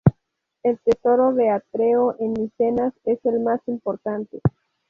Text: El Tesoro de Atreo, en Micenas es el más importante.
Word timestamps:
El 0.63 0.79
Tesoro 0.79 1.31
de 1.35 1.51
Atreo, 1.51 2.15
en 2.17 2.33
Micenas 2.33 2.91
es 3.03 3.23
el 3.23 3.39
más 3.39 3.61
importante. 3.67 4.41